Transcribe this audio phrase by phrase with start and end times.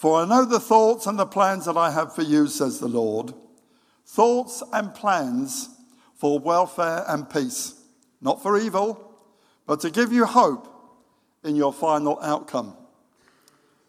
[0.00, 2.88] For I know the thoughts and the plans that I have for you, says the
[2.88, 3.34] Lord.
[4.06, 5.68] Thoughts and plans
[6.14, 7.74] for welfare and peace,
[8.22, 9.14] not for evil,
[9.66, 10.66] but to give you hope
[11.44, 12.74] in your final outcome.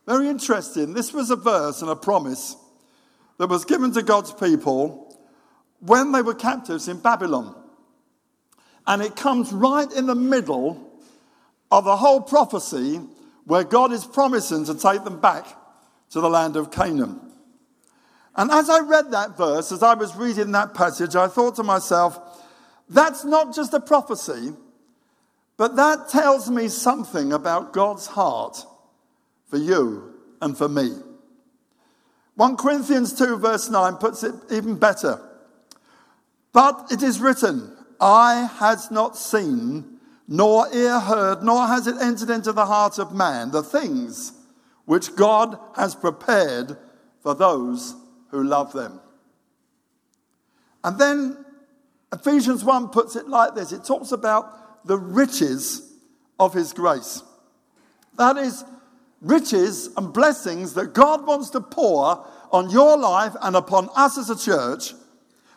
[0.05, 0.93] Very interesting.
[0.93, 2.57] This was a verse and a promise
[3.37, 5.17] that was given to God's people
[5.79, 7.55] when they were captives in Babylon.
[8.85, 10.91] And it comes right in the middle
[11.71, 12.99] of the whole prophecy
[13.45, 15.55] where God is promising to take them back
[16.11, 17.19] to the land of Canaan.
[18.35, 21.63] And as I read that verse, as I was reading that passage, I thought to
[21.63, 22.19] myself,
[22.89, 24.53] that's not just a prophecy,
[25.57, 28.65] but that tells me something about God's heart
[29.47, 30.91] for you and for me.
[32.35, 35.21] 1 Corinthians 2, verse 9 puts it even better.
[36.53, 42.29] But it is written, Eye has not seen, nor ear heard, nor has it entered
[42.29, 44.33] into the heart of man the things
[44.85, 46.77] which God has prepared
[47.21, 47.95] for those
[48.29, 48.99] who love them.
[50.83, 51.45] And then
[52.13, 55.93] Ephesians 1 puts it like this it talks about the riches
[56.39, 57.23] of his grace.
[58.17, 58.63] That is,
[59.21, 64.29] riches and blessings that God wants to pour on your life and upon us as
[64.29, 64.93] a church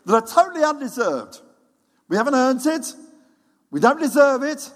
[0.05, 1.41] that are totally undeserved.
[2.09, 2.93] We haven't earned it,
[3.71, 4.71] we don't deserve it,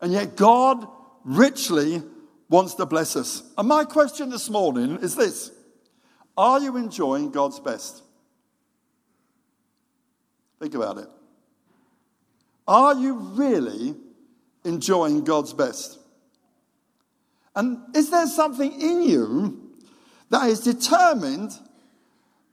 [0.00, 0.86] and yet God
[1.24, 2.02] richly
[2.48, 3.42] wants to bless us.
[3.56, 5.50] And my question this morning is this
[6.36, 8.02] Are you enjoying God's best?
[10.60, 11.08] Think about it.
[12.66, 13.94] Are you really
[14.64, 15.98] enjoying God's best?
[17.54, 19.72] And is there something in you
[20.30, 21.52] that is determined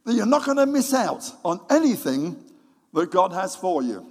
[0.06, 2.44] that you're not going to miss out on anything
[2.94, 4.06] that God has for you?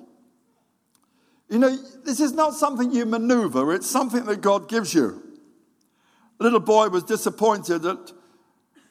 [1.48, 5.23] You know, this is not something you maneuver, it's something that God gives you.
[6.40, 8.12] A little boy was disappointed at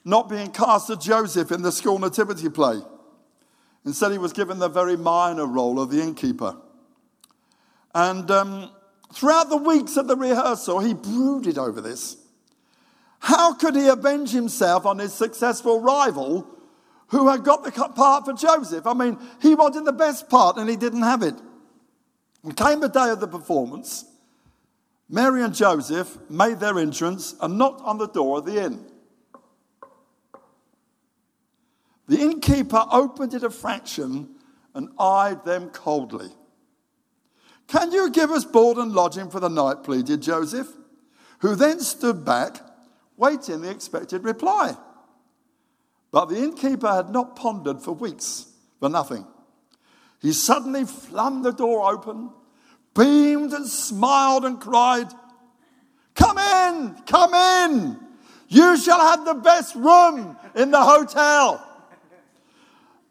[0.05, 2.79] not being cast as Joseph in the school nativity play.
[3.85, 6.55] Instead, he was given the very minor role of the innkeeper.
[7.93, 8.71] And um,
[9.13, 12.17] throughout the weeks of the rehearsal, he brooded over this.
[13.19, 16.47] How could he avenge himself on his successful rival
[17.07, 18.85] who had got the part for Joseph?
[18.87, 21.35] I mean, he wanted the best part and he didn't have it.
[22.43, 24.05] And came the day of the performance.
[25.13, 28.83] Mary and Joseph made their entrance and knocked on the door of the inn.
[32.07, 34.33] The innkeeper opened it a fraction
[34.73, 36.31] and eyed them coldly.
[37.67, 39.83] Can you give us board and lodging for the night?
[39.83, 40.67] pleaded Joseph,
[41.41, 42.57] who then stood back,
[43.15, 44.75] waiting the expected reply.
[46.09, 48.47] But the innkeeper had not pondered for weeks
[48.79, 49.27] for nothing.
[50.23, 52.31] He suddenly flung the door open,
[52.95, 55.07] beamed and smiled and cried,
[56.15, 57.99] Come in, come in.
[58.47, 61.67] You shall have the best room in the hotel.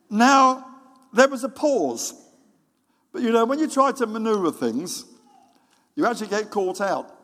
[0.09, 0.67] Now,
[1.13, 2.15] there was a pause.
[3.13, 5.05] But you know, when you try to maneuver things,
[5.97, 7.19] you actually get caught out.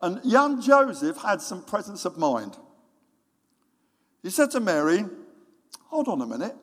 [0.00, 2.56] And young Joseph had some presence of mind.
[4.22, 5.04] He said to Mary,
[5.86, 6.54] Hold on a minute.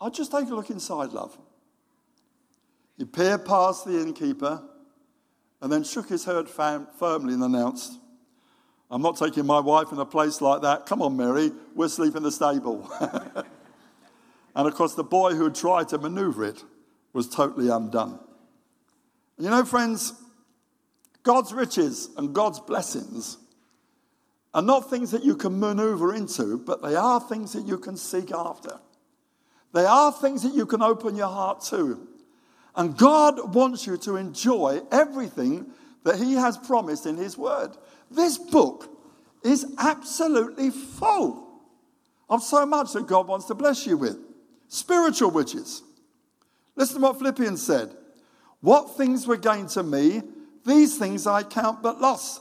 [0.00, 1.36] I'll just take a look inside, love.
[2.96, 4.62] He peered past the innkeeper
[5.60, 7.92] and then shook his head firmly and announced,
[8.90, 10.86] I'm not taking my wife in a place like that.
[10.86, 12.90] Come on, Mary, we'll sleep in the stable.
[14.54, 16.62] And of course, the boy who had tried to maneuver it
[17.12, 18.18] was totally undone.
[19.38, 20.12] You know, friends,
[21.22, 23.38] God's riches and God's blessings
[24.52, 27.96] are not things that you can maneuver into, but they are things that you can
[27.96, 28.80] seek after.
[29.72, 32.08] They are things that you can open your heart to.
[32.76, 35.66] And God wants you to enjoy everything
[36.04, 37.76] that He has promised in His Word.
[38.10, 38.88] This book
[39.44, 41.62] is absolutely full
[42.28, 44.18] of so much that God wants to bless you with
[44.68, 45.82] spiritual riches.
[46.76, 47.96] Listen to what Philippians said.
[48.60, 50.22] What things were gained to me,
[50.64, 52.40] these things I count but loss.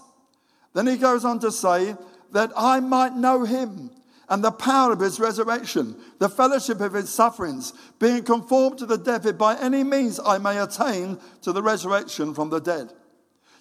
[0.74, 1.96] Then he goes on to say,
[2.32, 3.90] that I might know him
[4.30, 8.98] and the power of his resurrection, the fellowship of his sufferings, being conformed to the
[8.98, 12.94] death, if by any means I may attain to the resurrection from the dead.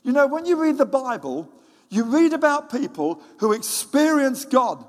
[0.02, 1.50] You know, when you read the Bible,
[1.88, 4.84] you read about people who experienced God,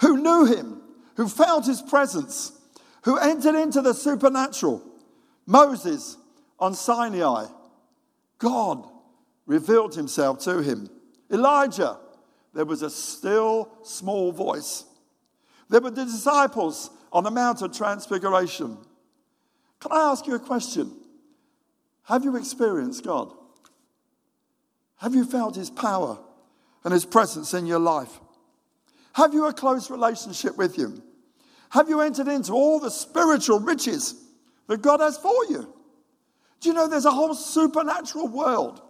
[0.00, 0.80] who knew him,
[1.16, 2.52] who felt his presence,
[3.02, 4.84] who entered into the supernatural.
[5.46, 6.16] Moses
[6.60, 7.46] on Sinai,
[8.38, 8.88] God
[9.46, 10.88] revealed himself to him.
[11.30, 11.98] Elijah,
[12.54, 14.84] there was a still small voice.
[15.68, 18.78] There were the disciples on the Mount of Transfiguration.
[19.80, 20.92] Can I ask you a question?
[22.04, 23.32] Have you experienced God?
[24.96, 26.18] Have you felt His power
[26.84, 28.18] and His presence in your life?
[29.12, 31.02] Have you a close relationship with Him?
[31.70, 34.14] Have you entered into all the spiritual riches
[34.68, 35.72] that God has for you?
[36.60, 38.80] Do you know there's a whole supernatural world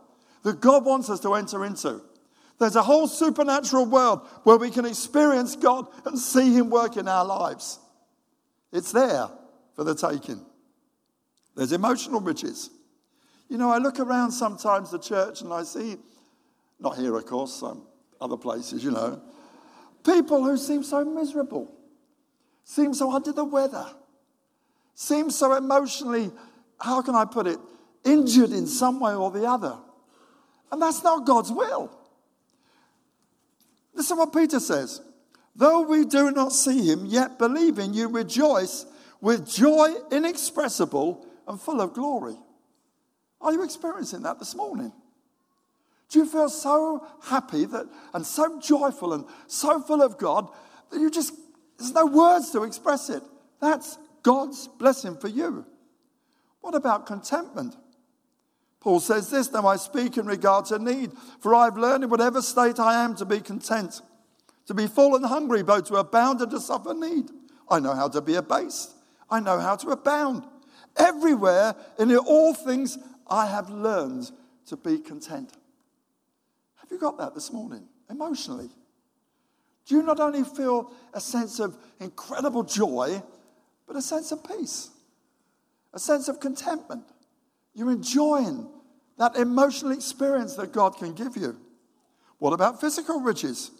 [0.43, 2.01] that God wants us to enter into?
[2.58, 7.06] There's a whole supernatural world where we can experience God and see Him work in
[7.06, 7.78] our lives.
[8.72, 9.28] It's there
[9.75, 10.44] for the taking.
[11.55, 12.70] There's emotional riches.
[13.49, 15.96] You know, I look around sometimes the church and I see,
[16.78, 17.87] not here, of course, some
[18.20, 19.22] other places, you know,
[20.05, 21.72] people who seem so miserable,
[22.64, 23.87] seem so under the weather,
[24.94, 26.31] seem so emotionally,
[26.81, 27.58] how can I put it,
[28.05, 29.76] injured in some way or the other.
[30.70, 31.98] And that's not God's will.
[33.99, 35.03] Listen what Peter says.
[35.56, 38.87] Though we do not see him, yet believing you rejoice
[39.21, 42.37] with joy inexpressible and full of glory.
[43.41, 44.93] Are you experiencing that this morning?
[46.11, 50.49] Do you feel so happy that, and so joyful and so full of God
[50.91, 51.35] that you just,
[51.77, 53.25] there's no words to express it?
[53.61, 55.67] That's God's blessing for you.
[56.61, 57.75] What about contentment?
[58.88, 62.40] Paul says this Now I speak in regard to need, for I've learned in whatever
[62.40, 64.00] state I am to be content,
[64.64, 67.26] to be full and hungry, both to abound and to suffer need.
[67.69, 68.94] I know how to be abased,
[69.29, 70.46] I know how to abound.
[70.96, 72.96] Everywhere, in all things,
[73.29, 74.31] I have learned
[74.69, 75.52] to be content.
[76.76, 78.70] Have you got that this morning, emotionally?
[79.84, 83.23] Do you not only feel a sense of incredible joy,
[83.87, 84.88] but a sense of peace,
[85.93, 87.05] a sense of contentment?
[87.75, 88.67] You're enjoying
[89.19, 91.56] that emotional experience that God can give you.
[92.38, 93.70] What about physical riches?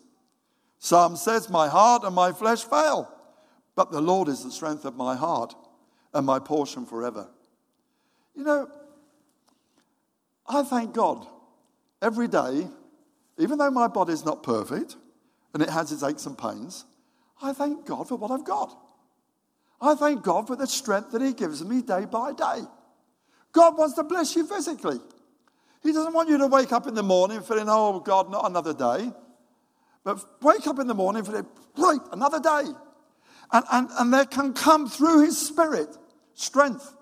[0.79, 3.13] Psalm says, My heart and my flesh fail,
[3.75, 5.55] but the Lord is the strength of my heart
[6.13, 7.29] and my portion forever.
[8.35, 8.71] You know,
[10.47, 11.27] I thank God
[12.03, 12.67] every day,
[13.39, 14.97] even though my body's not perfect
[15.55, 16.85] and it has its aches and pains,
[17.41, 18.77] I thank God for what I've got.
[19.81, 22.63] I thank God for the strength that He gives me day by day.
[23.53, 24.99] God wants to bless you physically.
[25.89, 28.75] He doesn't want you to wake up in the morning feeling, oh God, not another
[28.75, 29.11] day.
[30.05, 32.71] But wake up in the morning feeling, great, another day.
[33.51, 35.97] And, and, and there can come through his spirit
[36.35, 36.95] strength.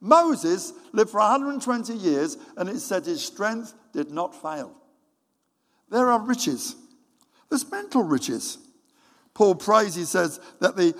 [0.00, 4.72] Moses lived for 120 years and it said his strength did not fail.
[5.90, 6.76] There are riches.
[7.48, 8.58] There's mental riches.
[9.34, 10.94] Paul prays, he says, that the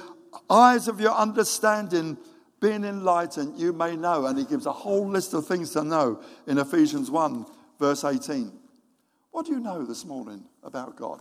[0.50, 2.18] eyes of your understanding
[2.60, 4.26] being enlightened, you may know.
[4.26, 7.46] And he gives a whole list of things to know in Ephesians 1,
[7.78, 8.52] verse 18.
[9.30, 11.20] What do you know this morning about God?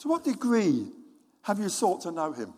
[0.00, 0.86] To what degree
[1.42, 2.54] have you sought to know him?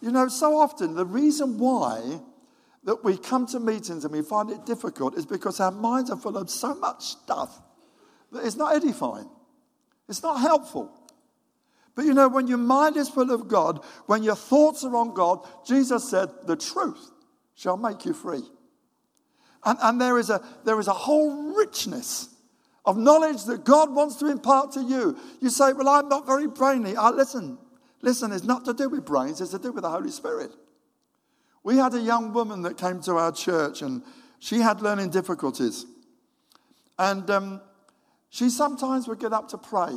[0.00, 2.20] You know, so often the reason why
[2.84, 6.16] that we come to meetings and we find it difficult is because our minds are
[6.16, 7.60] full of so much stuff
[8.32, 9.28] that it's not edifying.
[10.08, 10.90] It's not helpful.
[11.94, 15.12] But you know, when your mind is full of God, when your thoughts are on
[15.12, 17.10] God, Jesus said, the truth
[17.54, 18.42] shall make you free.
[19.64, 22.28] And, and there, is a, there is a whole richness
[22.84, 25.16] of knowledge that God wants to impart to you.
[25.40, 26.96] You say, Well, I'm not very brainy.
[26.96, 27.58] I, listen,
[28.00, 30.50] listen, it's not to do with brains, it's to do with the Holy Spirit.
[31.62, 34.02] We had a young woman that came to our church and
[34.40, 35.86] she had learning difficulties.
[36.98, 37.60] And um,
[38.30, 39.92] she sometimes would get up to pray.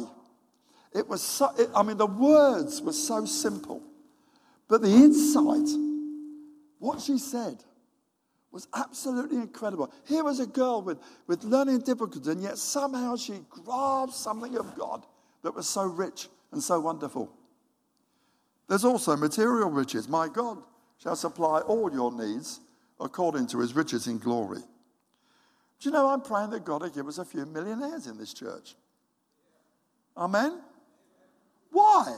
[0.96, 3.84] It was so, it, I mean, the words were so simple,
[4.70, 5.68] but the insight,
[6.80, 7.62] what she said,
[8.50, 9.92] was absolutely incredible.
[10.08, 10.98] Here was a girl with,
[11.28, 15.06] with learning difficulties, and yet somehow she grasped something of God
[15.44, 17.30] that was so rich and so wonderful.
[18.70, 20.08] There's also material riches.
[20.08, 20.60] My God
[21.04, 22.62] shall supply all your needs
[23.02, 24.62] according to his riches in glory.
[25.82, 28.34] Do you know, I'm praying that God will give us a few millionaires in this
[28.34, 28.75] church.
[30.16, 30.62] Amen?
[31.75, 32.17] Why?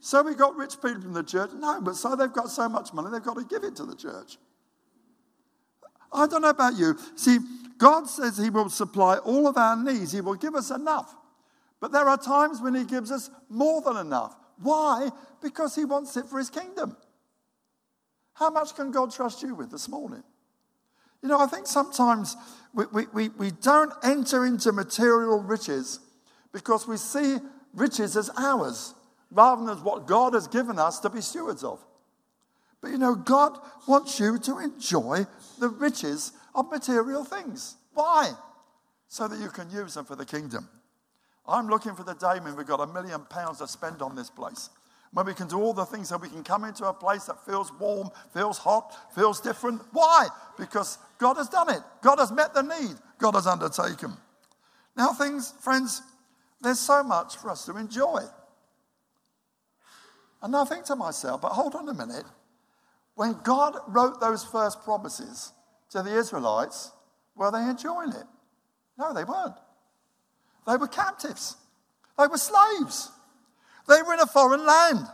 [0.00, 1.50] So we got rich people in the church?
[1.54, 3.94] No, but so they've got so much money, they've got to give it to the
[3.94, 4.36] church.
[6.12, 6.98] I don't know about you.
[7.14, 7.38] See,
[7.76, 11.14] God says He will supply all of our needs, He will give us enough.
[11.80, 14.34] But there are times when He gives us more than enough.
[14.60, 15.10] Why?
[15.40, 16.96] Because He wants it for His kingdom.
[18.34, 20.24] How much can God trust you with this morning?
[21.22, 22.36] You know, I think sometimes
[22.74, 26.00] we, we, we, we don't enter into material riches
[26.52, 27.38] because we see
[27.74, 28.94] riches as ours
[29.30, 31.80] rather than as what God has given us to be stewards of.
[32.80, 35.26] But you know, God wants you to enjoy
[35.58, 37.76] the riches of material things.
[37.94, 38.30] Why?
[39.08, 40.68] So that you can use them for the kingdom.
[41.46, 44.30] I'm looking for the day when we've got a million pounds to spend on this
[44.30, 44.70] place.
[45.12, 47.44] When we can do all the things that we can come into a place that
[47.46, 49.80] feels warm, feels hot, feels different.
[49.92, 50.28] Why?
[50.58, 51.80] Because God has done it.
[52.02, 52.96] God has met the need.
[53.18, 54.12] God has undertaken.
[54.96, 56.02] Now, things, friends,
[56.60, 58.22] There's so much for us to enjoy.
[60.42, 62.24] And I think to myself, but hold on a minute.
[63.14, 65.52] When God wrote those first promises
[65.90, 66.92] to the Israelites,
[67.34, 68.24] were they enjoying it?
[68.98, 69.56] No, they weren't.
[70.66, 71.56] They were captives,
[72.18, 73.10] they were slaves,
[73.88, 75.06] they were in a foreign land.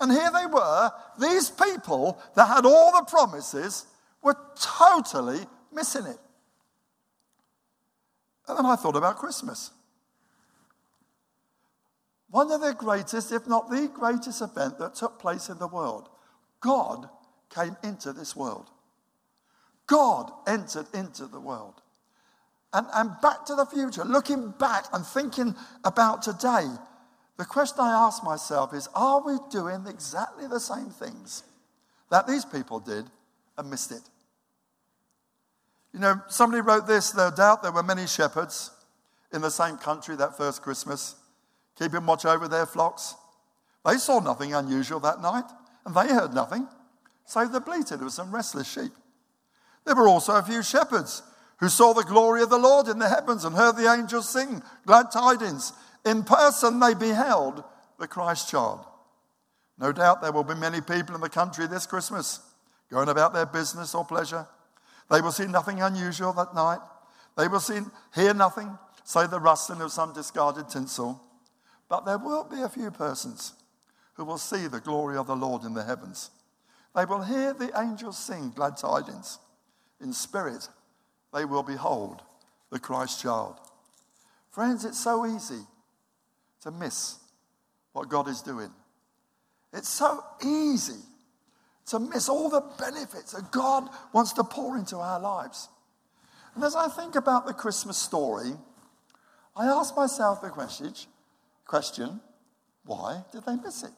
[0.00, 3.86] And here they were, these people that had all the promises
[4.22, 5.40] were totally
[5.72, 6.18] missing it.
[8.48, 9.70] And then I thought about Christmas.
[12.30, 16.08] One of the greatest, if not the greatest event that took place in the world.
[16.60, 17.08] God
[17.54, 18.68] came into this world.
[19.86, 21.80] God entered into the world.
[22.72, 25.54] And, and back to the future, looking back and thinking
[25.84, 26.66] about today,
[27.36, 31.44] the question I ask myself is are we doing exactly the same things
[32.10, 33.06] that these people did
[33.56, 34.02] and missed it?
[35.92, 38.70] You know, somebody wrote this no doubt there were many shepherds
[39.32, 41.14] in the same country that first Christmas,
[41.78, 43.14] keeping watch over their flocks.
[43.84, 45.44] They saw nothing unusual that night,
[45.84, 46.66] and they heard nothing,
[47.24, 48.92] save the bleated of some restless sheep.
[49.84, 51.22] There were also a few shepherds
[51.58, 54.62] who saw the glory of the Lord in the heavens and heard the angels sing
[54.84, 55.72] glad tidings.
[56.04, 57.62] In person, they beheld
[57.98, 58.84] the Christ child.
[59.78, 62.40] No doubt there will be many people in the country this Christmas
[62.90, 64.46] going about their business or pleasure.
[65.10, 66.80] They will see nothing unusual that night.
[67.36, 67.80] They will see,
[68.14, 71.22] hear nothing, save the rustling of some discarded tinsel.
[71.88, 73.54] But there will be a few persons
[74.14, 76.30] who will see the glory of the Lord in the heavens.
[76.94, 79.38] They will hear the angels sing glad tidings.
[80.00, 80.68] In spirit,
[81.32, 82.22] they will behold
[82.70, 83.58] the Christ child.
[84.50, 85.60] Friends, it's so easy
[86.62, 87.18] to miss
[87.92, 88.70] what God is doing.
[89.72, 91.00] It's so easy
[91.86, 95.68] to miss all the benefits that God wants to pour into our lives.
[96.54, 98.52] And as I think about the Christmas story,
[99.54, 100.94] I ask myself the question,
[101.66, 102.20] question
[102.86, 103.90] why did they miss it?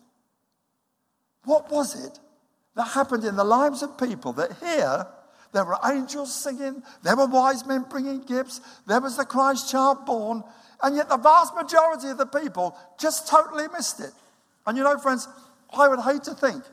[1.44, 2.18] What was it
[2.74, 5.06] that happened in the lives of people that here
[5.52, 10.04] there were angels singing, there were wise men bringing gifts, there was the Christ child
[10.04, 10.42] born,
[10.82, 14.12] and yet the vast majority of the people just totally missed it.
[14.66, 15.26] And you know, friends,
[15.72, 16.64] I would hate to think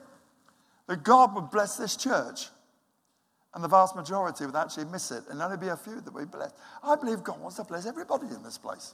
[0.88, 2.48] that God would bless this church
[3.54, 6.26] and the vast majority would actually miss it and only be a few that we
[6.26, 6.52] bless.
[6.84, 8.94] I believe God wants to bless everybody in this place.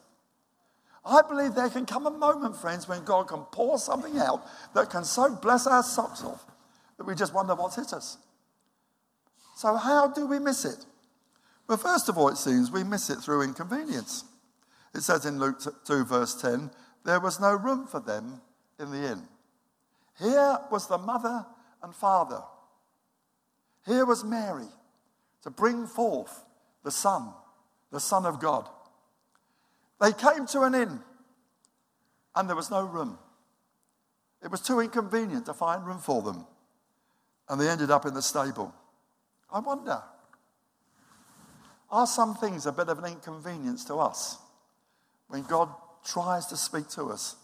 [1.03, 4.89] I believe there can come a moment, friends, when God can pour something out that
[4.89, 6.45] can so bless our socks off
[6.97, 8.17] that we just wonder what's hit us.
[9.55, 10.85] So, how do we miss it?
[11.67, 14.25] Well, first of all, it seems we miss it through inconvenience.
[14.93, 16.69] It says in Luke 2, verse 10,
[17.03, 18.41] there was no room for them
[18.79, 19.21] in the inn.
[20.19, 21.45] Here was the mother
[21.81, 22.41] and father.
[23.85, 24.67] Here was Mary
[25.43, 26.43] to bring forth
[26.83, 27.33] the Son,
[27.91, 28.69] the Son of God.
[30.01, 30.99] They came to an inn
[32.35, 33.19] and there was no room.
[34.43, 36.45] It was too inconvenient to find room for them.
[37.47, 38.73] And they ended up in the stable.
[39.53, 40.01] I wonder,
[41.91, 44.37] are some things a bit of an inconvenience to us
[45.27, 45.69] when God
[46.03, 47.35] tries to speak to us?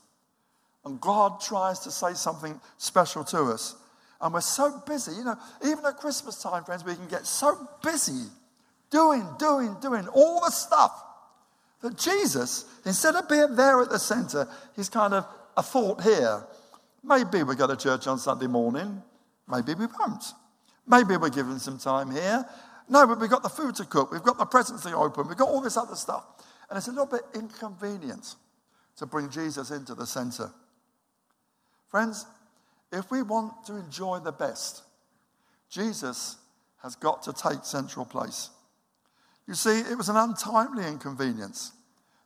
[0.84, 3.76] And God tries to say something special to us.
[4.20, 7.70] And we're so busy, you know, even at Christmas time, friends, we can get so
[7.84, 8.26] busy
[8.90, 11.04] doing, doing, doing all the stuff
[11.82, 16.46] that Jesus, instead of being there at the center, he's kind of a thought here.
[17.04, 19.02] Maybe we go to church on Sunday morning,
[19.48, 20.24] maybe we won't.
[20.88, 22.46] Maybe we're given some time here.
[22.90, 25.38] No, but we've got the food to cook, we've got the presents to open, we've
[25.38, 26.24] got all this other stuff.
[26.70, 28.36] And it's a little bit inconvenient
[28.98, 30.52] to bring Jesus into the center.
[31.90, 32.26] Friends,
[32.92, 34.84] if we want to enjoy the best,
[35.70, 36.38] Jesus
[36.82, 38.50] has got to take central place.
[39.48, 41.72] You see, it was an untimely inconvenience.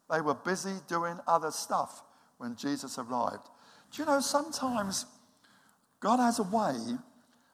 [0.10, 2.04] They were busy doing other stuff
[2.38, 3.48] when Jesus arrived.
[3.92, 5.06] Do you know, sometimes
[6.00, 6.76] God has a way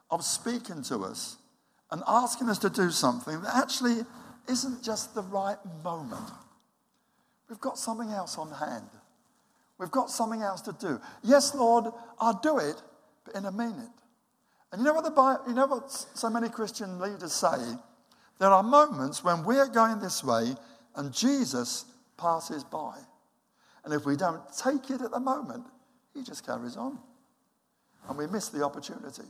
[0.09, 1.37] of speaking to us
[1.91, 3.97] and asking us to do something that actually
[4.47, 6.31] isn't just the right moment.
[7.49, 8.89] We've got something else on hand.
[9.77, 10.99] We've got something else to do.
[11.23, 11.85] Yes, Lord,
[12.19, 12.81] I'll do it,
[13.25, 13.89] but in a minute.
[14.71, 17.75] And you know what the Bible, you know what so many Christian leaders say?
[18.39, 20.55] There are moments when we're going this way
[20.95, 21.85] and Jesus
[22.17, 22.97] passes by.
[23.83, 25.65] And if we don't take it at the moment,
[26.13, 26.99] he just carries on.
[28.09, 29.23] And we miss the opportunity.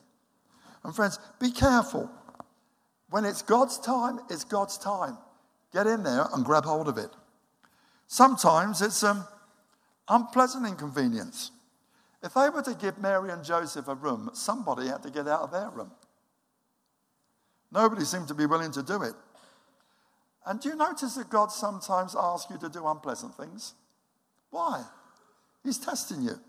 [0.84, 2.10] And friends, be careful.
[3.10, 5.18] When it's God's time, it's God's time.
[5.74, 7.10] Get in there and grab hold of it.
[8.08, 9.28] Sometimes it's an um,
[10.08, 11.52] unpleasant inconvenience.
[12.24, 15.42] If they were to give Mary and Joseph a room, somebody had to get out
[15.42, 15.92] of their room.
[17.72, 19.14] Nobody seemed to be willing to do it.
[20.46, 23.74] And do you notice that God sometimes asks you to do unpleasant things?
[24.50, 24.84] Why?
[25.64, 26.40] He's testing you.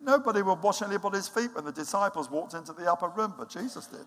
[0.00, 3.86] Nobody would wash anybody's feet when the disciples walked into the upper room, but Jesus
[3.86, 4.06] did.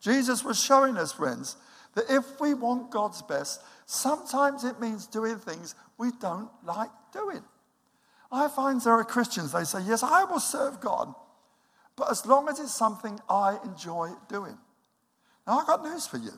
[0.00, 1.56] Jesus was showing us, friends,
[1.94, 7.42] that if we want God's best, sometimes it means doing things we don't like doing.
[8.30, 11.14] I find there are Christians, they say, Yes, I will serve God,
[11.96, 14.58] but as long as it's something I enjoy doing.
[15.46, 16.32] Now, I've got news for you.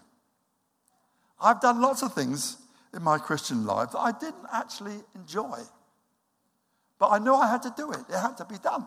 [1.41, 2.57] I've done lots of things
[2.95, 5.59] in my Christian life that I didn't actually enjoy.
[6.99, 8.87] But I knew I had to do it, it had to be done.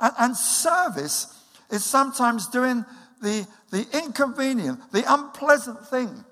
[0.00, 1.38] And, and service
[1.70, 2.84] is sometimes doing
[3.22, 6.24] the, the inconvenient, the unpleasant thing.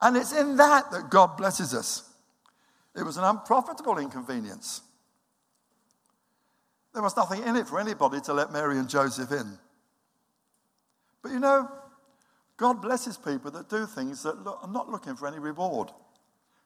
[0.00, 2.02] And it's in that that God blesses us.
[2.94, 4.80] It was an unprofitable inconvenience.
[6.94, 9.58] There was nothing in it for anybody to let Mary and Joseph in.
[11.26, 11.68] But you know,
[12.56, 15.90] God blesses people that do things that look, are not looking for any reward.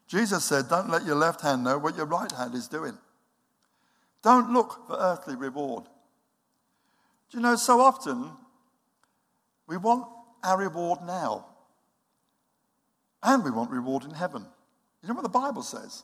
[0.07, 2.99] Jesus said, Don't let your left hand know what your right hand is doing.
[4.23, 5.85] Don't look for earthly reward.
[7.31, 8.33] Do you know, so often
[9.67, 10.07] we want
[10.45, 11.47] our reward now,
[13.23, 14.45] and we want reward in heaven.
[15.03, 16.03] You know what the Bible says?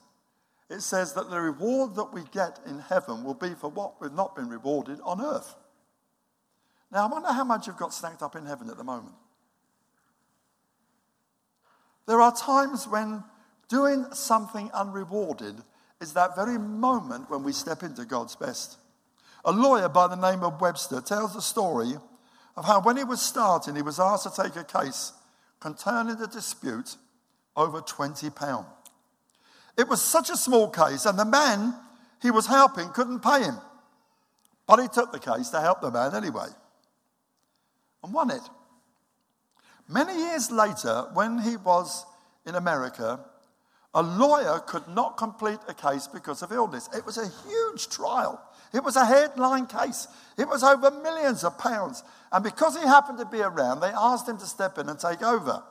[0.67, 4.11] It says that the reward that we get in heaven will be for what we've
[4.11, 5.53] not been rewarded on earth.
[6.91, 9.15] Now, I wonder how much you've got stacked up in heaven at the moment.
[12.05, 13.23] There are times when
[13.67, 15.55] doing something unrewarded
[15.99, 18.77] is that very moment when we step into God's best.
[19.43, 21.93] A lawyer by the name of Webster tells the story
[22.55, 25.11] of how, when he was starting, he was asked to take a case
[25.59, 26.95] concerning a dispute
[27.55, 28.65] over £20.
[29.77, 31.75] It was such a small case, and the man
[32.21, 33.57] he was helping couldn't pay him.
[34.65, 36.47] But he took the case to help the man anyway
[38.03, 38.41] and won it.
[39.87, 42.05] Many years later, when he was
[42.45, 43.19] in America,
[43.93, 46.89] a lawyer could not complete a case because of illness.
[46.95, 48.41] It was a huge trial.
[48.73, 50.07] It was a headline case.
[50.37, 52.03] It was over millions of pounds.
[52.31, 55.23] And because he happened to be around, they asked him to step in and take
[55.23, 55.63] over.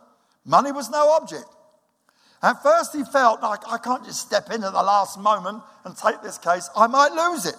[0.44, 1.46] Money was no object.
[2.42, 5.96] At first, he felt like, I can't just step in at the last moment and
[5.96, 6.68] take this case.
[6.77, 7.57] I might lose it.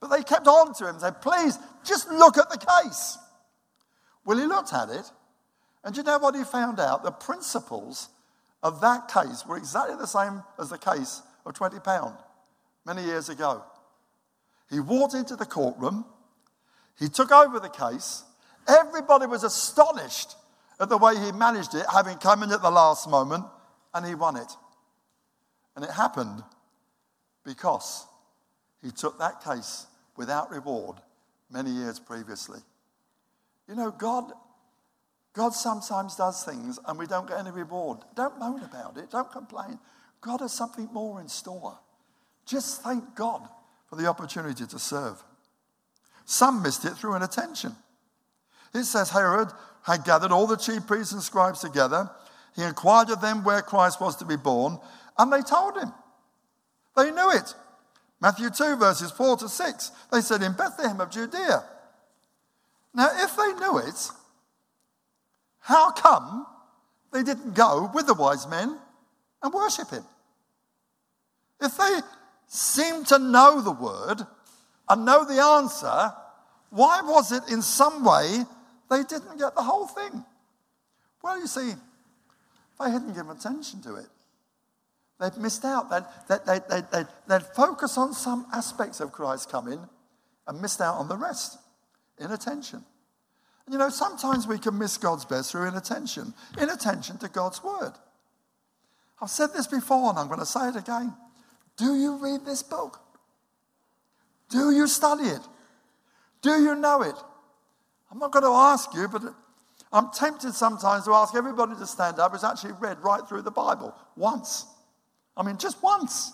[0.00, 3.18] But they kept on to him and said, Please, just look at the case.
[4.26, 5.10] Well, he looked at it
[5.86, 7.04] and you know what he found out?
[7.04, 8.08] The principles
[8.60, 12.12] of that case were exactly the same as the case of £20
[12.84, 13.62] many years ago.
[14.68, 16.04] He walked into the courtroom,
[16.98, 18.24] he took over the case.
[18.66, 20.34] Everybody was astonished
[20.80, 23.44] at the way he managed it, having come in at the last moment,
[23.94, 24.50] and he won it.
[25.76, 26.42] And it happened
[27.44, 28.06] because
[28.82, 29.86] he took that case
[30.16, 30.96] without reward
[31.48, 32.58] many years previously.
[33.68, 34.32] You know, God
[35.36, 37.98] God sometimes does things and we don't get any reward.
[38.14, 39.10] Don't moan about it.
[39.10, 39.78] Don't complain.
[40.22, 41.78] God has something more in store.
[42.46, 43.46] Just thank God
[43.90, 45.22] for the opportunity to serve.
[46.24, 47.76] Some missed it through inattention.
[48.72, 49.48] It says Herod
[49.82, 52.10] had gathered all the chief priests and scribes together.
[52.54, 54.78] He inquired of them where Christ was to be born,
[55.18, 55.92] and they told him.
[56.96, 57.54] They knew it.
[58.20, 59.92] Matthew 2, verses 4 to 6.
[60.10, 61.62] They said, In Bethlehem of Judea.
[62.96, 64.10] Now, if they knew it,
[65.60, 66.46] how come
[67.12, 68.78] they didn't go with the wise men
[69.42, 70.02] and worship him?
[71.60, 72.00] If they
[72.48, 74.22] seem to know the word
[74.88, 76.14] and know the answer,
[76.70, 78.44] why was it in some way
[78.90, 80.24] they didn't get the whole thing?
[81.22, 81.74] Well, you see,
[82.80, 84.06] they hadn't given attention to it.
[85.20, 85.90] They'd missed out.
[85.90, 89.80] They'd, they'd, they'd, they'd, they'd focus on some aspects of Christ's coming
[90.46, 91.58] and missed out on the rest.
[92.18, 92.84] Inattention.
[93.66, 97.92] And You know, sometimes we can miss God's best through inattention, inattention to God's word.
[99.20, 101.14] I've said this before and I'm going to say it again.
[101.76, 103.00] Do you read this book?
[104.48, 105.40] Do you study it?
[106.42, 107.16] Do you know it?
[108.10, 109.22] I'm not going to ask you, but
[109.92, 113.50] I'm tempted sometimes to ask everybody to stand up who's actually read right through the
[113.50, 114.66] Bible once.
[115.36, 116.32] I mean, just once.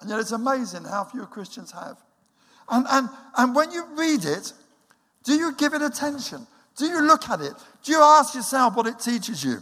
[0.00, 1.98] And yet it's amazing how few Christians have.
[2.68, 4.52] And, and, and when you read it,
[5.24, 6.46] do you give it attention?
[6.76, 7.52] Do you look at it?
[7.82, 9.58] Do you ask yourself what it teaches you?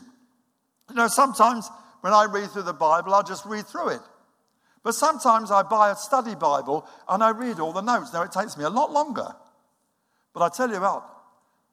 [0.91, 1.69] You know, sometimes
[2.01, 4.01] when I read through the Bible, I just read through it.
[4.83, 8.13] But sometimes I buy a study Bible and I read all the notes.
[8.13, 9.29] Now, it takes me a lot longer.
[10.35, 11.05] But I tell you what,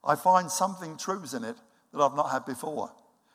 [0.04, 1.56] I find something truths in it
[1.94, 2.92] that I've not had before.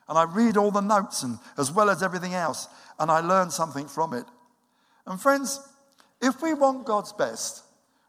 [0.09, 3.51] And I read all the notes and as well as everything else, and I learn
[3.51, 4.27] something from it.
[5.07, 5.61] And friends,
[6.21, 7.63] if we want God's best,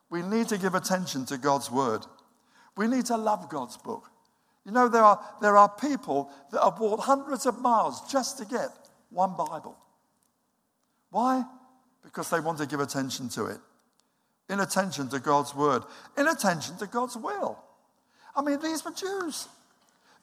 [0.09, 2.05] we need to give attention to God's word.
[2.77, 4.09] We need to love God's book.
[4.65, 8.45] You know, there are, there are people that have walked hundreds of miles just to
[8.45, 8.69] get
[9.09, 9.77] one Bible.
[11.11, 11.43] Why?
[12.03, 13.59] Because they want to give attention to it,
[14.49, 15.83] inattention to God's word,
[16.17, 17.59] inattention to God's will.
[18.35, 19.47] I mean, these were Jews.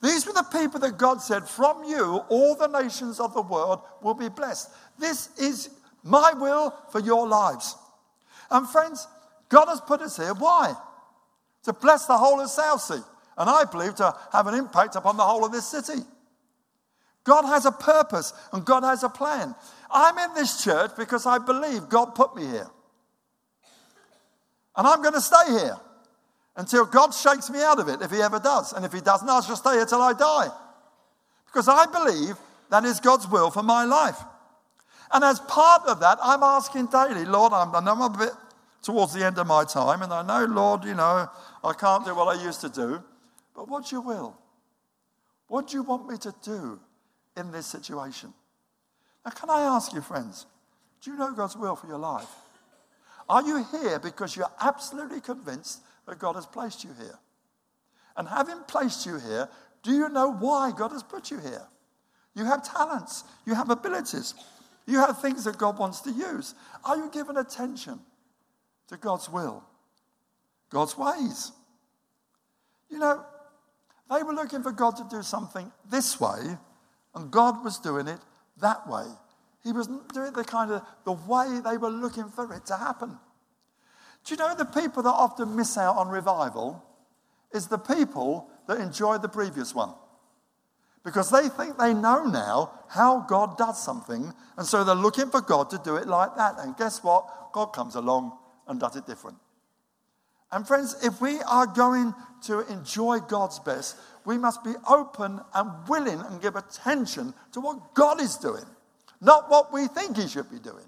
[0.03, 3.81] These were the people that God said, From you, all the nations of the world
[4.03, 4.71] will be blessed.
[4.99, 5.71] This is
[6.03, 7.77] my will for your lives.
[8.51, 9.07] And friends,
[9.53, 10.33] God has put us here.
[10.33, 10.75] Why?
[11.65, 13.05] To bless the whole of Southsea.
[13.37, 16.01] And I believe to have an impact upon the whole of this city.
[17.23, 19.55] God has a purpose and God has a plan.
[19.91, 22.69] I'm in this church because I believe God put me here.
[24.75, 25.77] And I'm going to stay here
[26.57, 28.73] until God shakes me out of it, if He ever does.
[28.73, 30.49] And if He doesn't, I shall stay here till I die.
[31.47, 32.37] Because I believe
[32.71, 34.19] that is God's will for my life.
[35.13, 38.33] And as part of that, I'm asking daily, Lord, I know I'm a bit
[38.83, 41.29] towards the end of my time, and I know, Lord, you know,
[41.63, 43.03] I can't do what I used to do,
[43.55, 44.37] but what's your will?
[45.47, 46.81] What do you want me to do
[47.37, 48.33] in this situation?
[49.25, 50.47] Now, can I ask you, friends,
[51.01, 52.29] do you know God's will for your life?
[53.29, 57.19] Are you here because you're absolutely convinced that God has placed you here?
[58.17, 59.49] And having placed you here,
[59.83, 61.67] do you know why God has put you here?
[62.35, 64.35] You have talents, you have abilities,
[64.87, 66.55] you have things that God wants to use.
[66.85, 68.01] Are you giving attention
[68.93, 69.65] to God's will,
[70.71, 71.53] God's ways?
[72.91, 73.25] You know,
[74.11, 76.59] they were looking for God to do something this way,
[77.15, 78.21] and God was doing it
[78.61, 79.07] that way.
[79.65, 83.19] He was doing the kind of the way they were looking for it to happen.
[84.25, 86.85] Do you know the people that often miss out on revival
[87.53, 89.95] is the people that enjoyed the previous one?
[91.03, 95.41] Because they think they know now how God does something, and so they're looking for
[95.41, 96.57] God to do it like that.
[96.59, 97.53] And guess what?
[97.53, 98.39] God comes along
[98.73, 99.37] and does it different.
[100.51, 102.13] And friends, if we are going
[102.47, 107.95] to enjoy God's best, we must be open and willing and give attention to what
[107.95, 108.65] God is doing,
[109.21, 110.85] not what we think He should be doing.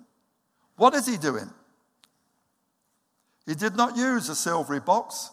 [0.77, 1.49] What is He doing?
[3.47, 5.31] He did not use a silvery box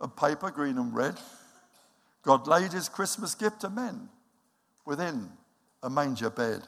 [0.00, 1.14] of paper, green and red.
[2.22, 4.08] God laid his Christmas gift to men
[4.84, 5.30] within
[5.82, 6.62] a manger bed.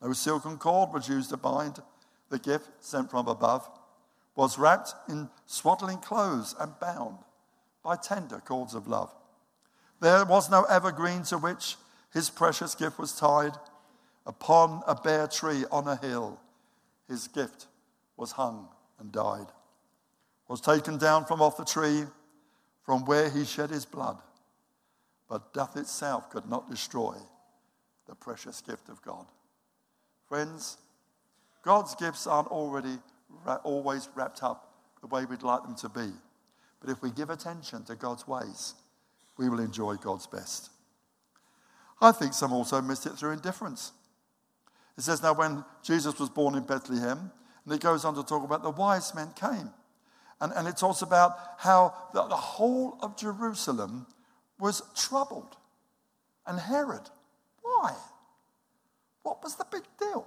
[0.00, 1.80] No silken cord was used to bind
[2.30, 3.68] the gift sent from above,
[4.38, 7.18] was wrapped in swaddling clothes and bound
[7.82, 9.12] by tender cords of love.
[10.00, 11.76] There was no evergreen to which
[12.12, 13.52] his precious gift was tied.
[14.24, 16.40] Upon a bare tree on a hill,
[17.08, 17.66] his gift
[18.16, 19.48] was hung and died
[20.48, 22.04] was taken down from off the tree
[22.82, 24.16] from where he shed his blood.
[25.28, 27.14] But death itself could not destroy
[28.06, 29.26] the precious gift of God.
[30.26, 30.78] Friends,
[31.62, 32.98] God's gifts aren't already
[33.56, 36.12] always wrapped up the way we'd like them to be.
[36.80, 38.74] But if we give attention to God's ways,
[39.36, 40.70] we will enjoy God's best.
[42.00, 43.92] I think some also missed it through indifference.
[44.96, 47.30] It says now when Jesus was born in Bethlehem,
[47.64, 49.70] and it goes on to talk about the wise men came.
[50.40, 54.06] And, and it talks about how the, the whole of Jerusalem
[54.58, 55.56] was troubled.
[56.46, 57.10] And Herod,
[57.62, 57.94] why?
[59.22, 60.26] What was the big deal?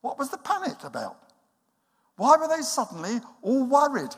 [0.00, 1.16] What was the panic about?
[2.20, 4.14] Why were they suddenly all worried?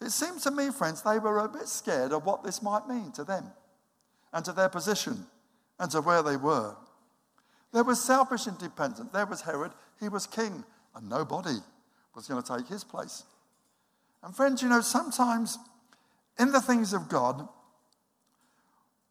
[0.00, 3.12] It seems to me, friends, they were a bit scared of what this might mean
[3.12, 3.44] to them
[4.32, 5.26] and to their position
[5.78, 6.74] and to where they were.
[7.74, 9.10] There was selfish independence.
[9.12, 9.72] There was Herod.
[10.00, 11.58] He was king, and nobody
[12.14, 13.24] was going to take his place.
[14.22, 15.58] And friends, you know, sometimes
[16.38, 17.46] in the things of God,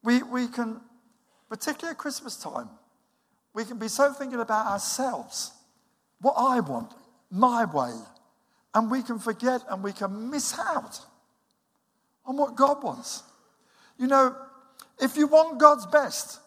[0.04, 0.82] we, we can,
[1.48, 2.70] particularly at Christmas time,
[3.54, 5.52] we can be so thinking about ourselves,
[6.22, 6.96] what I want,
[7.32, 7.94] my way,
[8.74, 11.00] and we can forget and we can miss out
[12.26, 13.24] on what God wants.
[13.98, 14.36] You know,
[15.00, 16.40] if you want God's best,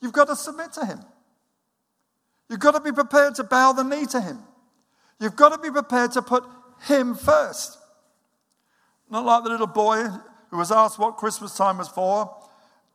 [0.00, 1.00] you've got to submit to Him.
[2.48, 4.38] You've got to be prepared to bow the knee to Him.
[5.20, 6.44] You've got to be prepared to put
[6.86, 7.78] Him first.
[9.10, 10.04] Not like the little boy
[10.50, 12.34] who was asked what Christmas time was for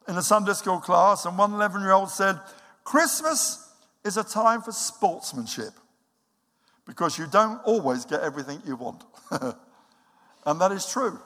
[0.07, 2.39] in a Sunday school class, and one 11 year old said,
[2.83, 3.69] Christmas
[4.05, 5.73] is a time for sportsmanship
[6.88, 9.04] because you don't always get everything you want.
[10.45, 11.19] and that is true.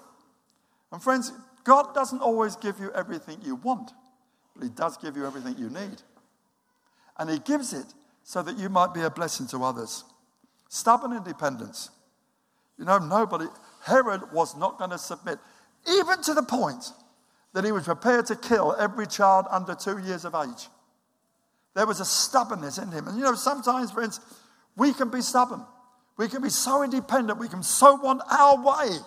[0.92, 1.32] And friends,
[1.64, 3.92] God doesn't always give you everything you want,
[4.56, 6.02] but He does give you everything you need.
[7.18, 7.86] And He gives it
[8.24, 10.04] so that you might be a blessing to others.
[10.68, 11.92] Stubborn independence.
[12.78, 13.46] You know, nobody,
[13.84, 15.38] Herod was not going to submit,
[15.88, 16.92] even to the point
[17.54, 20.70] that he was prepared to kill every child under two years of age.
[21.74, 23.08] There was a stubbornness in him.
[23.08, 24.20] And you know, sometimes, friends,
[24.78, 25.66] we can be stubborn.
[26.18, 27.40] We can be so independent.
[27.40, 28.98] We can so want our way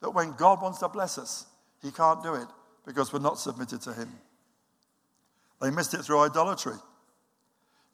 [0.00, 1.46] that when God wants to bless us,
[1.82, 2.46] he can't do it
[2.86, 4.08] because we're not submitted to him.
[5.60, 6.74] They missed it through idolatry.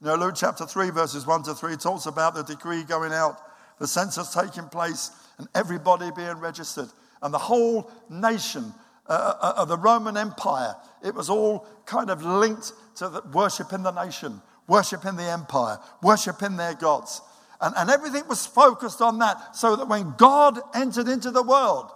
[0.00, 3.38] You know, Luke chapter 3, verses 1 to 3 talks about the decree going out,
[3.78, 6.88] the census taking place, and everybody being registered.
[7.22, 8.72] And the whole nation
[9.08, 13.22] uh, uh, uh of the Roman Empire, it was all kind of linked to the
[13.32, 17.20] worship in the nation, worship in the empire, worship in their gods.
[17.60, 21.90] And, and everything was focused on that so that when God entered into the world,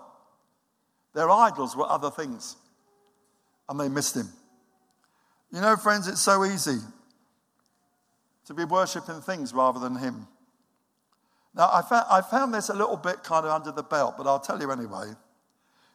[1.14, 2.56] their idols were other things.
[3.68, 4.28] And they missed him.
[5.52, 6.78] You know, friends, it's so easy
[8.46, 10.26] to be worshipping things rather than him.
[11.54, 14.26] Now, I found, I found this a little bit kind of under the belt, but
[14.26, 15.12] I'll tell you anyway.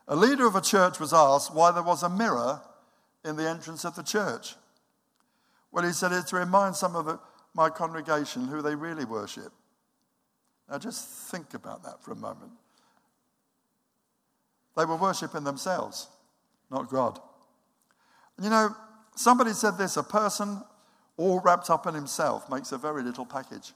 [0.07, 2.61] A leader of a church was asked why there was a mirror
[3.23, 4.55] in the entrance of the church.
[5.75, 7.19] Well, he said it's to remind some of
[7.53, 9.51] my congregation who they really worship.
[10.69, 12.53] Now, just think about that for a moment.
[14.77, 16.07] They were worshipping themselves,
[16.71, 17.19] not God.
[18.41, 18.73] You know,
[19.17, 20.63] somebody said this a person
[21.17, 23.73] all wrapped up in himself makes a very little package.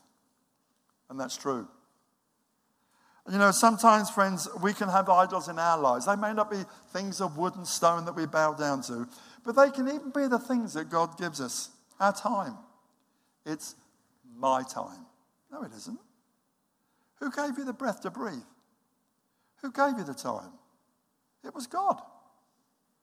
[1.10, 1.68] And that's true.
[3.30, 6.06] You know, sometimes, friends, we can have idols in our lives.
[6.06, 9.06] They may not be things of wood and stone that we bow down to,
[9.44, 12.56] but they can even be the things that God gives us our time.
[13.46, 13.76] It's
[14.38, 15.06] my time.
[15.52, 16.00] No, it isn't.
[17.20, 18.38] Who gave you the breath to breathe?
[19.62, 20.52] Who gave you the time?
[21.44, 22.02] It was God.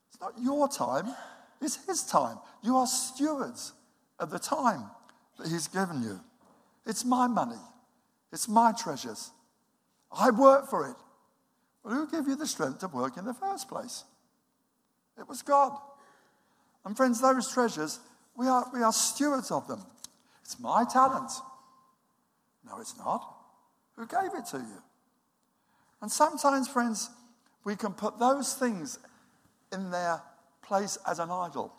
[0.09, 1.15] It's not your time,
[1.61, 2.39] it's His time.
[2.63, 3.73] You are stewards
[4.19, 4.85] of the time
[5.39, 6.21] that He's given you.
[6.87, 7.61] It's my money,
[8.33, 9.31] it's my treasures.
[10.17, 10.97] I work for it.
[11.83, 14.05] Well, who gave you the strength to work in the first place?
[15.19, 15.77] It was God.
[16.85, 17.99] And friends, those treasures,
[18.37, 19.83] we are, we are stewards of them.
[20.45, 21.31] It's my talent.
[22.67, 23.35] No, it's not.
[23.97, 24.83] Who gave it to you?
[26.03, 27.11] And sometimes, friends,
[27.65, 28.99] we can put those things
[29.73, 30.21] in their
[30.63, 31.73] place as an idol.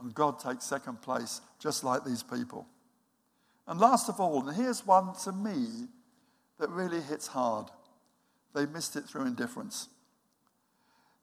[0.00, 2.66] And God takes second place, just like these people.
[3.68, 5.86] And last of all, and here's one to me
[6.58, 7.70] that really hits hard
[8.54, 9.88] they missed it through indifference.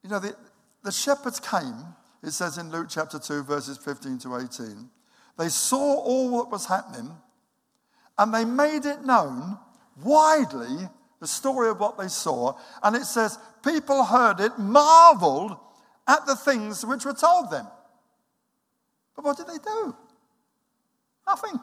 [0.03, 0.35] You know, the,
[0.83, 1.85] the shepherds came,
[2.23, 4.89] it says in Luke chapter 2, verses 15 to 18.
[5.37, 7.11] They saw all that was happening
[8.17, 9.57] and they made it known
[10.03, 12.57] widely the story of what they saw.
[12.83, 15.57] And it says, people heard it, marveled
[16.07, 17.67] at the things which were told them.
[19.15, 19.95] But what did they do?
[21.25, 21.59] Nothing.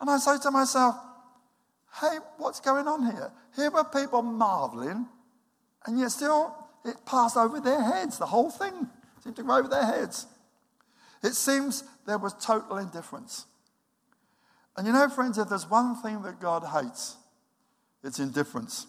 [0.00, 0.96] And I say to myself,
[2.00, 3.30] hey, what's going on here?
[3.54, 5.06] Here were people marveling,
[5.86, 8.18] and yet still it passed over their heads.
[8.18, 8.88] The whole thing
[9.24, 10.26] seemed to go over their heads.
[11.22, 13.46] It seems there was total indifference.
[14.76, 17.16] And you know, friends, if there's one thing that God hates,
[18.02, 18.86] it's indifference.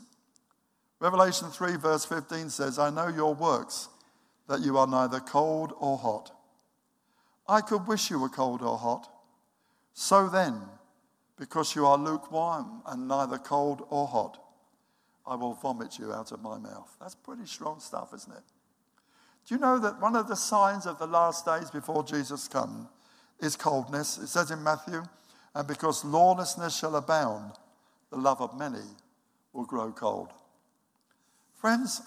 [0.99, 3.87] Revelation 3, verse 15 says, I know your works,
[4.49, 6.31] that you are neither cold or hot.
[7.47, 9.07] I could wish you were cold or hot.
[9.93, 10.61] So then,
[11.37, 14.37] because you are lukewarm and neither cold or hot,
[15.25, 16.93] I will vomit you out of my mouth.
[16.99, 18.43] That's pretty strong stuff, isn't it?
[19.47, 22.87] Do you know that one of the signs of the last days before Jesus comes
[23.39, 24.17] is coldness?
[24.17, 25.03] It says in Matthew,
[25.53, 27.53] and because lawlessness shall abound,
[28.09, 28.83] the love of many
[29.53, 30.29] will grow cold.
[31.55, 32.01] Friends,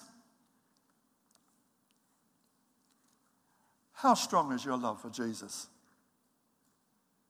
[3.93, 5.67] how strong is your love for Jesus?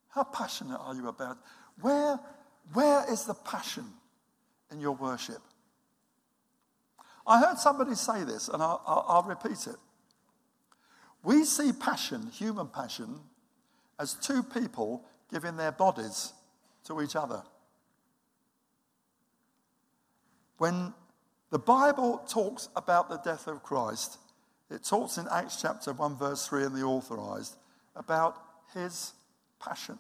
[0.10, 1.38] How passionate are you about?
[1.82, 2.20] Where,
[2.74, 3.86] where is the passion
[4.72, 5.42] in your worship?
[7.28, 9.76] I heard somebody say this, and I'll, I'll, I'll repeat it.
[11.24, 13.20] We see passion, human passion,
[14.00, 16.34] as two people giving their bodies
[16.86, 17.44] to each other.
[20.58, 20.94] When
[21.50, 24.18] the Bible talks about the death of Christ,
[24.70, 27.56] it talks in Acts chapter 1, verse 3 in the authorized
[27.96, 28.38] about
[28.74, 29.14] his
[29.60, 29.98] passion.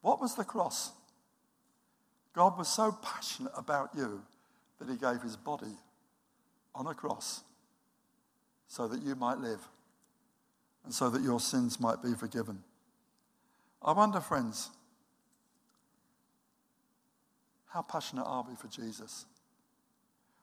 [0.00, 0.92] What was the cross?
[2.32, 4.22] God was so passionate about you
[4.78, 5.76] that he gave his body
[6.74, 7.42] on a cross
[8.70, 9.58] so that you might live
[10.84, 12.62] and so that your sins might be forgiven.
[13.82, 14.70] I wonder, friends,
[17.66, 19.26] how passionate are we for Jesus?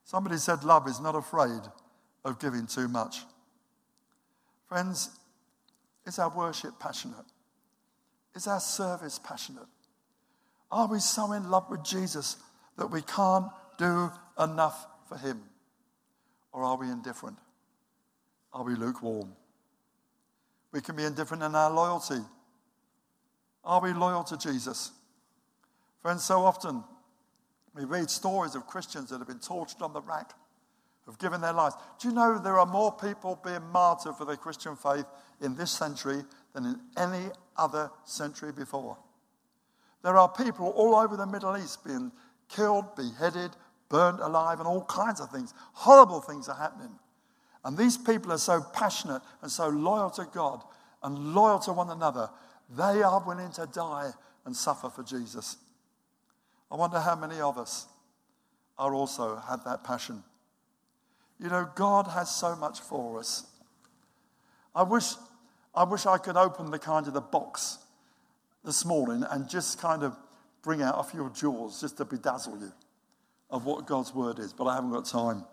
[0.04, 1.62] Somebody said love is not afraid
[2.26, 3.20] of giving too much.
[4.68, 5.10] Friends,
[6.06, 7.26] is our worship passionate?
[8.36, 9.68] Is our service passionate?
[10.70, 12.36] Are we so in love with Jesus
[12.78, 15.44] that we can't do enough for him?
[16.52, 17.38] Or are we indifferent?
[18.58, 19.34] Are we lukewarm?
[20.72, 22.22] We can be indifferent in our loyalty.
[23.63, 24.93] Are we loyal to Jesus?
[26.02, 26.84] Friends, so often
[27.76, 30.32] we read stories of Christians that have been tortured on the rack,
[31.06, 31.76] have given their lives.
[32.02, 35.06] Do you know there are more people being martyred for their Christian faith
[35.39, 38.98] in this century than in any other century before.
[40.02, 42.12] There are people all over the Middle East being
[42.50, 43.52] killed, beheaded,
[43.88, 45.54] burned alive, and all kinds of things.
[45.74, 46.98] Horrible things are happening.
[47.67, 50.63] And these people are so passionate and so loyal to God
[51.03, 52.30] and loyal to one another,
[52.73, 54.12] they are willing to die
[54.45, 55.58] and suffer for Jesus.
[56.71, 57.88] I wonder how many of us
[58.77, 60.23] are also have that passion.
[61.41, 63.45] You know, God has so much for us.
[64.73, 65.15] I wish,
[65.75, 67.80] I wish I could open the kind of the box
[68.63, 70.15] this morning and just kind of
[70.62, 72.71] bring out a few jewels just to bedazzle you
[73.49, 75.43] of what God's word is, but I haven't got time.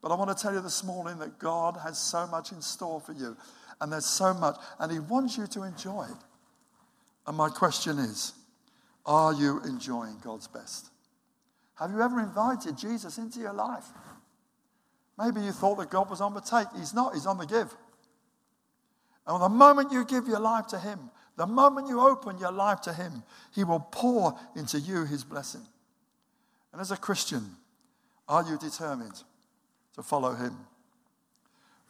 [0.00, 3.00] But I want to tell you this morning that God has so much in store
[3.00, 3.36] for you,
[3.80, 6.24] and there's so much, and He wants you to enjoy it.
[7.26, 8.32] And my question is
[9.04, 10.90] are you enjoying God's best?
[11.74, 13.86] Have you ever invited Jesus into your life?
[15.18, 16.66] Maybe you thought that God was on the take.
[16.76, 17.74] He's not, He's on the give.
[19.26, 22.80] And the moment you give your life to Him, the moment you open your life
[22.82, 23.22] to Him,
[23.54, 25.62] He will pour into you His blessing.
[26.72, 27.56] And as a Christian,
[28.28, 29.22] are you determined
[29.98, 30.56] to follow Him?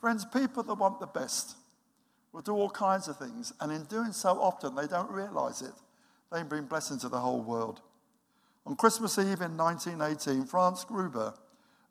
[0.01, 1.57] Friends, people that want the best
[2.33, 5.75] will do all kinds of things, and in doing so often, they don't realize it.
[6.33, 7.83] They bring blessing to the whole world.
[8.65, 11.35] On Christmas Eve in 1918, Franz Gruber,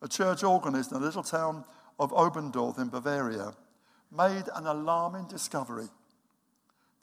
[0.01, 1.63] a church organist in a little town
[1.99, 3.53] of Oberndorf in Bavaria,
[4.11, 5.87] made an alarming discovery.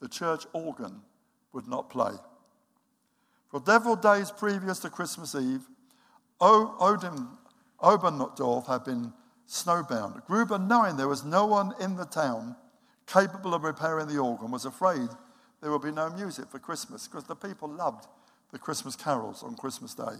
[0.00, 1.02] The church organ
[1.52, 2.12] would not play.
[3.48, 5.62] For several days previous to Christmas Eve,
[6.40, 7.28] Odin,
[7.84, 9.12] Oberndorf had been
[9.46, 10.24] snowbound.
[10.26, 12.56] Gruber, knowing there was no one in the town
[13.06, 15.08] capable of repairing the organ, was afraid
[15.60, 18.06] there would be no music for Christmas because the people loved
[18.52, 20.16] the Christmas carols on Christmas Day.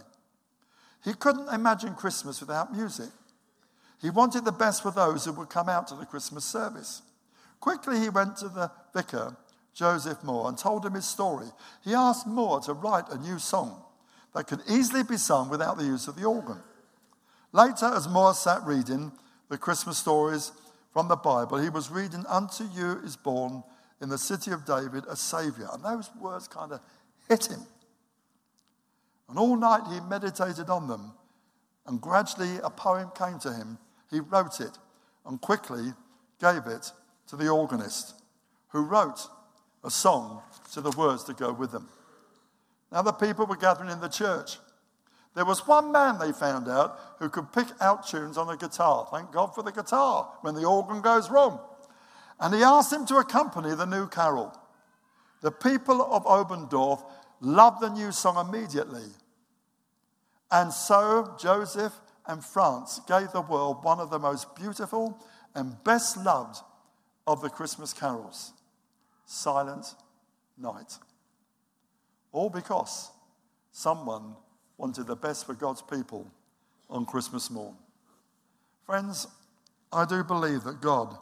[1.03, 3.09] He couldn't imagine Christmas without music.
[3.99, 7.01] He wanted the best for those who would come out to the Christmas service.
[7.59, 9.35] Quickly, he went to the vicar,
[9.73, 11.47] Joseph Mohr, and told him his story.
[11.83, 13.81] He asked Mohr to write a new song
[14.35, 16.61] that could easily be sung without the use of the organ.
[17.55, 19.13] Later, as Mohr sat reading
[19.47, 20.51] the Christmas stories
[20.91, 23.63] from the Bible, he was reading, Unto you is born
[24.01, 25.69] in the city of David a Savior.
[25.71, 26.81] And those words kind of
[27.29, 27.61] hit him.
[29.29, 31.13] And all night he meditated on them.
[31.87, 33.77] And gradually a poem came to him.
[34.11, 34.77] He wrote it
[35.25, 35.93] and quickly
[36.41, 36.91] gave it
[37.27, 38.15] to the organist,
[38.67, 39.29] who wrote
[39.81, 40.41] a song
[40.73, 41.87] to the words to go with them.
[42.91, 44.57] Now the people were gathering in the church.
[45.35, 49.07] There was one man they found out who could pick out tunes on a guitar.
[49.11, 51.59] Thank God for the guitar when the organ goes wrong.
[52.39, 54.57] And he asked him to accompany the new carol.
[55.41, 57.03] The people of Oberndorf
[57.41, 59.09] loved the new song immediately.
[60.51, 61.93] And so Joseph
[62.27, 65.21] and Franz gave the world one of the most beautiful
[65.53, 66.57] and best loved
[67.27, 68.53] of the Christmas carols
[69.25, 69.95] Silent
[70.57, 70.97] Night.
[72.31, 73.11] All because
[73.71, 74.35] someone
[74.77, 76.29] wanted the best for God's people
[76.89, 77.75] on Christmas morn.
[78.85, 79.27] Friends,
[79.91, 81.17] I do believe that God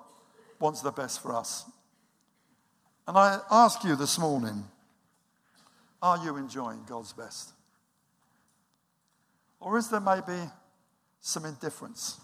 [0.60, 1.66] wants the best for us.
[3.08, 4.64] And I ask you this morning
[6.02, 7.54] are you enjoying God's best?
[9.62, 10.38] Or is there maybe
[11.22, 12.20] some indifference?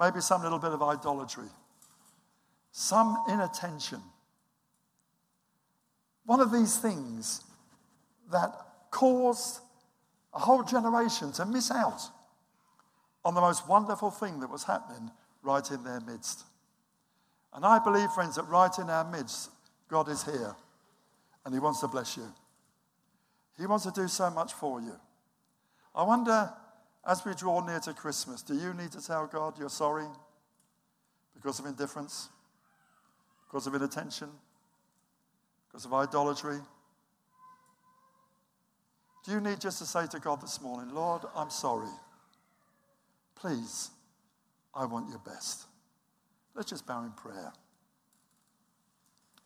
[0.00, 1.48] Maybe some little bit of idolatry,
[2.72, 4.00] some inattention.
[6.24, 7.42] One of these things
[8.32, 9.60] that caused
[10.34, 12.02] a whole generation to miss out
[13.24, 15.10] on the most wonderful thing that was happening
[15.42, 16.44] right in their midst.
[17.54, 19.50] And I believe, friends, that right in our midst,
[19.88, 20.54] God is here
[21.44, 22.26] and He wants to bless you.
[23.58, 24.94] He wants to do so much for you.
[25.94, 26.52] I wonder,
[27.06, 30.06] as we draw near to Christmas, do you need to tell God you're sorry
[31.34, 32.28] because of indifference,
[33.46, 34.28] because of inattention,
[35.68, 36.58] because of idolatry?
[39.26, 41.90] Do you need just to say to God this morning, Lord, I'm sorry.
[43.34, 43.90] Please,
[44.72, 45.64] I want your best.
[46.54, 47.52] Let's just bow in prayer.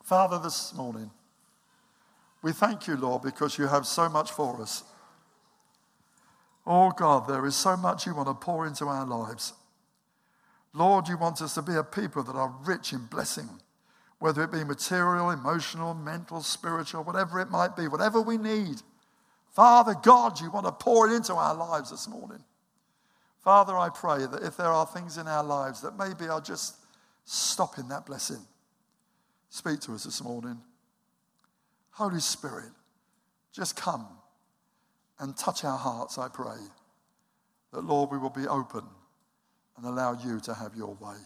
[0.02, 1.10] Father, this morning,
[2.42, 4.84] we thank you, Lord, because you have so much for us.
[6.66, 9.54] Oh God, there is so much you want to pour into our lives.
[10.74, 13.48] Lord, you want us to be a people that are rich in blessing,
[14.18, 18.82] whether it be material, emotional, mental, spiritual, whatever it might be, whatever we need.
[19.52, 22.42] Father God, you want to pour it into our lives this morning.
[23.42, 26.76] Father, I pray that if there are things in our lives that maybe are just
[27.24, 28.40] stopping that blessing,
[29.48, 30.58] speak to us this morning.
[31.90, 32.70] Holy Spirit,
[33.52, 34.06] just come
[35.18, 36.58] and touch our hearts, I pray.
[37.72, 38.84] That, Lord, we will be open
[39.76, 41.16] and allow you to have your way.